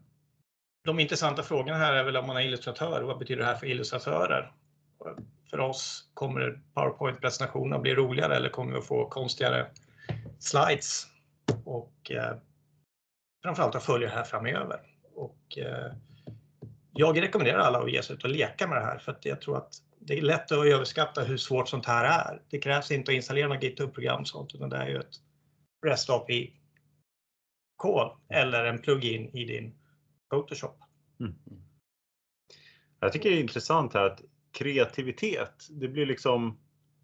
[0.85, 3.03] de intressanta frågorna här är väl om man är illustratör.
[3.03, 4.53] Vad betyder det här för illustratörer?
[5.51, 9.67] För oss, kommer PowerPoint-presentationen bli roligare eller kommer vi att få konstigare
[10.39, 11.07] slides?
[11.65, 12.37] Och eh,
[13.43, 14.81] framförallt att följa det här framöver.
[15.15, 15.93] Och, eh,
[16.93, 19.41] jag rekommenderar alla att ge sig ut och leka med det här för att jag
[19.41, 19.73] tror att
[20.09, 22.43] det är lätt att överskatta hur svårt sånt här är.
[22.51, 25.15] Det krävs inte att installera något GitHub-program sånt utan det är ju ett
[25.87, 26.51] REST API-kod
[28.29, 29.75] eller en plugin i din
[30.31, 30.81] Photoshop.
[31.21, 31.35] Mm.
[33.01, 34.21] Jag tycker det är intressant här att
[34.53, 36.59] kreativitet, det blir liksom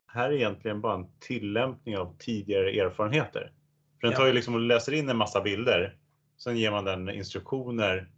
[0.06, 3.52] här är egentligen bara en tillämpning av tidigare erfarenheter.
[4.00, 5.98] För den tar ju liksom och läser in en massa bilder.
[6.36, 8.10] Sen ger man den instruktioner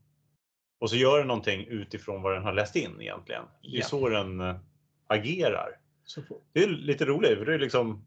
[0.81, 3.45] och så gör den någonting utifrån vad den har läst in egentligen.
[3.63, 3.85] Det är ja.
[3.85, 4.57] så den eh,
[5.07, 5.69] agerar.
[6.53, 8.05] Det är lite roligt, för det är liksom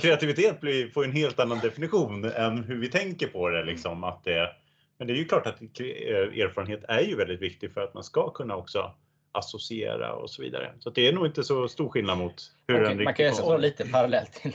[0.00, 3.64] Kreativitet blir, får en helt annan definition än hur vi tänker på det.
[3.64, 4.50] Liksom, att det
[4.98, 8.30] men det är ju klart att erfarenhet är ju väldigt viktig för att man ska
[8.30, 8.94] kunna också
[9.32, 10.74] associera och så vidare.
[10.78, 13.58] Så det är nog inte så stor skillnad mot hur okay, en Man kan ju
[13.58, 14.52] lite parallellt till,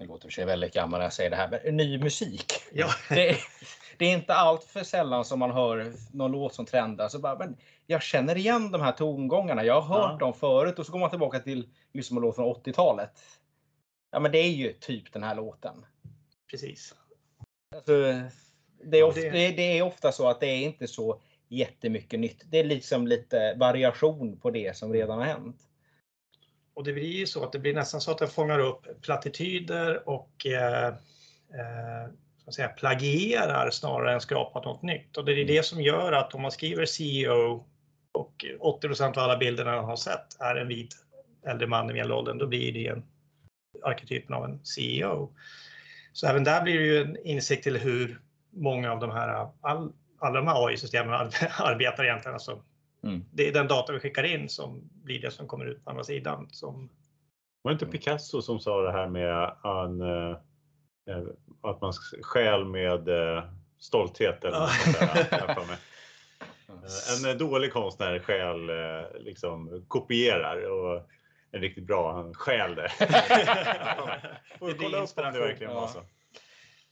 [0.00, 2.52] nu låter det sig väldigt gammal när jag säger det här, men ny musik.
[2.72, 2.88] Ja.
[3.08, 3.36] Det,
[3.98, 7.08] det, är inte allt för sällan som man hör någon låt som trendar.
[7.08, 10.26] Så bara, men jag känner igen de här tongångarna, jag har hört ja.
[10.26, 13.10] dem förut och så går man tillbaka till liksom en låt från 80-talet.
[14.10, 15.86] Ja men det är ju typ den här låten.
[16.50, 16.94] Precis.
[17.76, 17.92] Alltså,
[18.84, 19.50] det, är ofta, det...
[19.50, 22.42] det är ofta så att det är inte så jättemycket nytt.
[22.50, 25.69] Det är liksom lite variation på det som redan har hänt.
[26.74, 30.08] Och det blir ju så att det blir nästan så att det fångar upp plattityder
[30.08, 32.12] och eh, eh,
[32.44, 35.16] så säga, plagierar snarare än skrapar något nytt.
[35.16, 35.62] Och det är det mm.
[35.62, 37.64] som gör att om man skriver CEO
[38.12, 40.94] och 80% av alla bilderna man har sett är en vit
[41.46, 43.02] äldre man i medelåldern, då blir det en
[43.82, 45.34] arketypen av en CEO.
[46.12, 49.92] Så även där blir det ju en insikt till hur många av de här, all,
[50.18, 51.14] alla de här AI-systemen
[51.58, 52.34] arbetar egentligen.
[52.34, 52.62] Alltså,
[53.02, 53.24] mm.
[53.32, 56.04] Det är den data vi skickar in som blir det som kommer ut på andra
[56.04, 56.48] sidan.
[56.50, 56.90] Som...
[57.62, 60.36] Var det inte Picasso som sa det här med an, äh,
[61.60, 63.44] att man skäl med äh,
[63.78, 64.44] stolthet?
[64.44, 65.68] Eller något
[67.16, 68.70] där, en dålig konstnär skäl,
[69.24, 71.06] liksom kopierar och
[71.52, 72.88] en riktigt bra, han stjäl det.
[74.58, 76.02] Får kolla upp om det verkligen var så.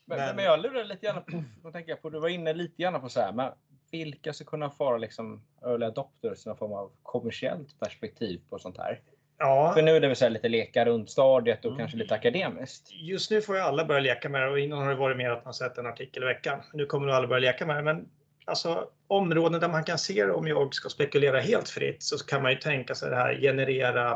[0.04, 3.00] Men, men, men jag lurar lite grann på, tänker på, du var inne lite grann
[3.00, 3.52] på så här, men
[3.90, 8.78] vilka ska kunna vara liksom early adopters i någon form av kommersiellt perspektiv på sånt
[8.78, 9.00] här?
[9.38, 11.78] Ja, För nu är det väl så här lite leka runt stadiet och Mm.
[11.78, 12.92] kanske lite akademiskt.
[12.92, 15.30] just nu får ju alla börja leka med det och innan har det varit mer
[15.30, 16.60] att man sett en artikel i veckan.
[16.72, 17.82] Nu kommer nog alla börja leka med det.
[17.82, 18.08] Men
[18.44, 22.42] alltså, områden där man kan se det, om jag ska spekulera helt fritt, så kan
[22.42, 24.12] man ju tänka sig det här generera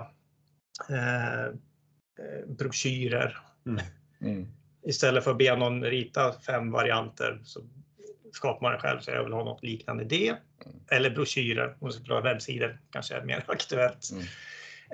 [0.90, 3.38] eh, eh, broschyrer.
[4.20, 4.46] Mm.
[4.86, 7.60] Istället för att be någon rita fem varianter så
[8.32, 9.00] skapar man det själv.
[9.00, 10.28] Så jag vill ha något liknande det.
[10.28, 10.40] Mm.
[10.90, 14.08] Eller broschyrer, om webbsidor, kanske är mer aktuellt.
[14.12, 14.24] Mm.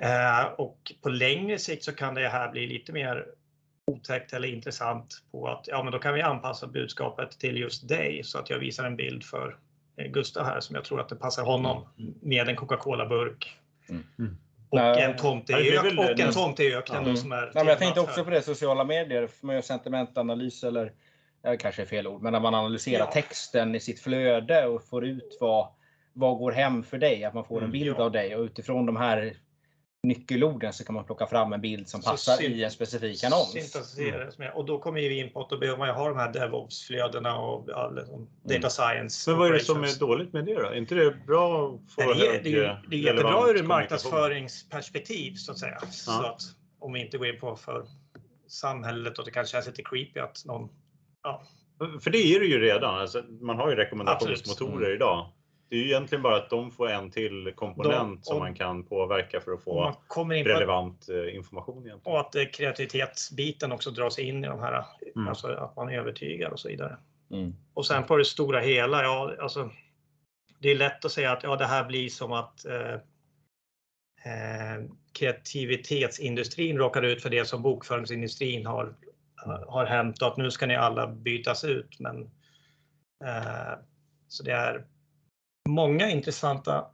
[0.01, 3.25] Eh, och på längre sikt så kan det här bli lite mer
[3.85, 8.21] otäckt eller intressant på att ja, men då kan vi anpassa budskapet till just dig
[8.23, 9.57] så att jag visar en bild för
[9.97, 11.87] eh, Gustav här som jag tror att det passar honom
[12.21, 13.55] med en Coca-Cola-burk.
[13.89, 14.03] Mm.
[14.69, 15.01] Och Nej.
[15.03, 17.09] en tomt i ök, och en nästan- tomt i öknen Mm.
[17.13, 18.23] då som är Nej, men jag tänkte också här.
[18.23, 20.91] på det, sociala medier, för man gör sentimentanalys eller
[21.41, 23.11] ja, kanske är fel ord, men när man analyserar Ja.
[23.11, 25.67] texten i sitt flöde och får ut vad,
[26.13, 28.03] vad går hem för dig, att man får en Mm, bild ja.
[28.03, 29.33] av dig och utifrån de här
[30.03, 33.23] nyckelorden så kan man plocka fram en bild som Så passar syn- i en specifik
[33.23, 33.53] annons.
[33.97, 36.17] Det är- Och då kommer vi in på att då behöver man ju ha de
[36.17, 39.29] här DevOps-flödena och all, liksom, data science.
[39.31, 40.61] Men vad är det som är dåligt med det då?
[40.61, 43.29] Är inte det bra att få Nej, det, är, det, är, eh, det är jättebra
[43.31, 43.67] ur kommunikation?
[43.67, 45.79] marknadsföringsperspektiv så att säga.
[45.91, 46.29] Så Ja.
[46.29, 46.41] att,
[46.79, 47.85] om vi inte går in på för
[48.47, 50.69] samhället och det kanske känns lite creepy att någon...
[51.23, 51.41] Ja,
[52.01, 52.95] För det är det ju redan.
[52.95, 54.95] Alltså, man har ju rekommendationsmotorer Absolut.
[54.95, 55.29] idag.
[55.69, 58.53] Det är ju egentligen bara att de får en till komponent De- som om- man
[58.55, 59.95] kan påverka för att få
[60.35, 61.85] in på relevant eh, information.
[61.85, 62.13] Egentligen.
[62.15, 65.27] och att eh, kreativitetsbiten också dras in i de här, Mm.
[65.27, 66.97] alltså att man övertygar och så vidare.
[67.31, 67.53] Mm.
[67.73, 69.69] Och sen på det stora hela, ja, alltså,
[70.59, 72.93] det är lätt att säga att ja, det här blir som att eh,
[74.25, 78.95] eh, kreativitetsindustrin råkar ut för det som bokföringsindustrin har,
[79.67, 81.99] har hänt och att nu ska ni alla bytas ut.
[81.99, 82.21] Men,
[83.25, 83.79] eh,
[84.27, 84.85] så det är
[85.69, 86.85] många intressanta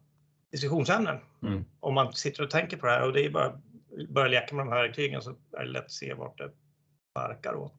[0.51, 1.65] diskussionsämnen Mm.
[1.79, 3.61] om man sitter och tänker på det här och det är bara
[4.09, 6.51] börja leka med de här verktygen så är det lätt att se vart det
[7.15, 7.77] barkar åt.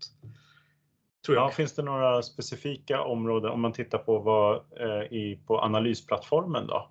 [1.26, 1.44] Tror jag.
[1.44, 6.66] Ja, finns det några specifika områden om man tittar på vad eh, i, på analysplattformen
[6.66, 6.90] då?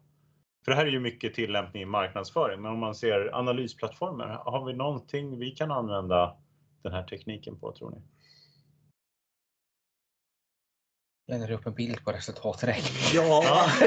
[0.66, 4.66] För det här är ju mycket tillämpning i marknadsföring, men om man ser analysplattformar, har
[4.66, 6.38] vi någonting vi kan använda
[6.86, 7.98] den här tekniken på tror ni?
[11.28, 13.04] Lägger upp en bild på resultaträkning.
[13.14, 13.66] Ja,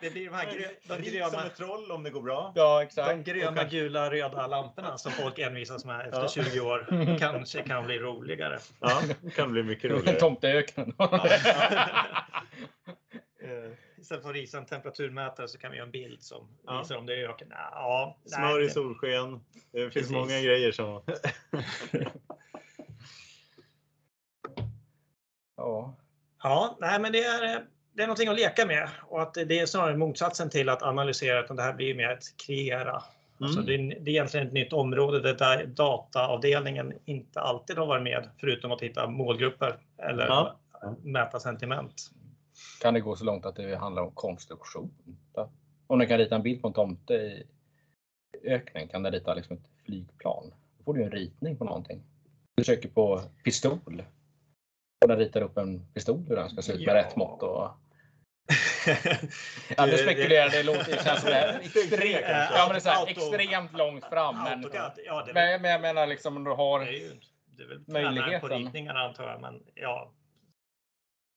[0.00, 2.52] det blir de här grö, de gröna, som ett troll om det går bra.
[2.54, 3.24] Ja, de exakt.
[3.24, 6.28] gröna, gula, röda lamporna som folk envisas med efter Ja.
[6.28, 7.16] 20 år.
[7.18, 8.58] Kanske kan bli roligare.
[8.80, 10.18] Ja, det kan bli mycket En roligare.
[10.20, 10.94] tomteöken.
[14.04, 16.78] Istället för att risa en temperaturmätare så kan vi göra en bild som Ja.
[16.78, 17.48] visar om det öken.
[17.50, 19.40] Ja, Smör i solsken.
[19.72, 20.10] Det finns Precis.
[20.10, 21.02] många grejer som...
[25.56, 25.94] ja.
[26.42, 29.66] Ja, nej, men det är, det är någonting att leka med och att det är
[29.66, 33.02] snarare motsatsen till att analysera utan det här blir mer att kreera.
[33.40, 33.66] Alltså Mm.
[33.66, 38.28] det, är, det är egentligen ett nytt område där dataavdelningen inte alltid har varit med
[38.40, 40.56] förutom att hitta målgrupper eller Ja.
[41.02, 42.10] mäta sentiment.
[42.80, 44.90] Kan det gå så långt att det handlar om konstruktion?
[45.86, 47.46] Om du kan rita en bild på en tomte i
[48.44, 50.54] öknen, kan du rita liksom ett flygplan?
[50.78, 52.02] Då får du en ritning på någonting.
[52.54, 54.02] Du söker på pistol.
[55.04, 56.94] Och den ritar upp en pistol hur den ska se ut med Ja.
[56.94, 57.42] rätt mått.
[57.42, 57.70] Och...
[59.76, 62.94] Ja, nu spekulerar det låter det känns som det är extremt, ja, men det är
[62.94, 64.36] här, extremt långt fram.
[64.44, 67.80] Men, det men, jag menar liksom om du det har är ju det är väl
[67.86, 68.40] möjligheten.
[68.40, 70.12] på ritningarna antar jag, men ja.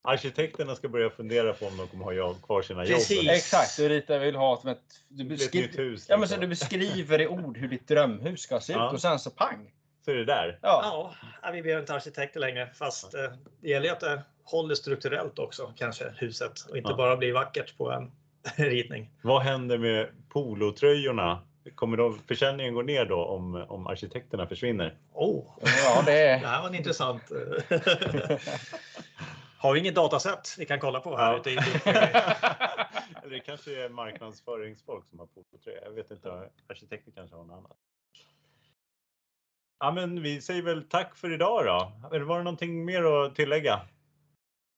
[0.03, 3.23] Arkitekterna ska börja fundera på om de kommer ha jobb, kvar sina Precis.
[3.23, 3.33] jobb.
[3.35, 4.79] Exakt, du ritar, vill ha som ett...
[5.09, 5.61] Du, Ett beskri...
[5.61, 6.05] nytt hus.
[6.09, 8.89] ja, men så du beskriver i ord hur ditt drömhus ska se ut Ja.
[8.89, 9.71] och sen så pang!
[10.05, 10.59] Så är det där.
[10.61, 11.13] Ja.
[11.43, 13.21] Ja, vi behöver inte arkitekter längre fast eh,
[13.61, 16.95] det gäller ju att det håller strukturellt också kanske huset och inte Ja.
[16.97, 18.11] bara blir vackert på en
[18.55, 19.09] ritning.
[19.21, 21.41] Vad händer med polotröjorna?
[21.75, 24.97] Kommer de, försäljningen gå ner då om, om arkitekterna försvinner?
[25.13, 25.45] Oh,
[25.83, 26.37] Ja, det det är...
[26.37, 27.23] här var en intressant.
[29.57, 31.39] Har vi inget datasätt vi kan kolla på här Ja.
[31.39, 31.57] ute i
[33.23, 35.83] Eller det kanske är marknadsföringsfolk som har polotröja.
[35.83, 36.49] Jag vet inte.
[36.69, 37.77] Arkitekter kanske har något annat.
[39.79, 41.91] Ja, men vi säger väl tack för idag då.
[42.15, 43.81] Eller var det någonting mer att tillägga?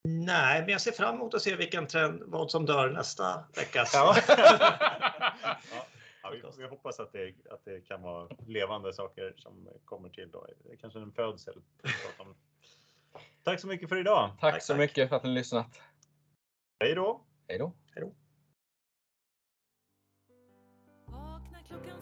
[0.07, 3.85] Nej, men jag ser fram emot att se vilken trend, vad som dör nästa vecka.
[3.93, 4.15] Ja.
[6.23, 10.31] Ja, vi, vi hoppas att det, att det kan vara levande saker som kommer till
[10.31, 10.47] då.
[10.81, 11.61] Kanske en födsel.
[13.49, 14.29] Tack så mycket för idag.
[14.39, 14.79] Tack Tack, så tack.
[14.79, 15.81] mycket för att ni har lyssnat.
[16.79, 17.25] Hej då!
[17.47, 17.73] Hej då!
[21.05, 21.98] Vakna klockan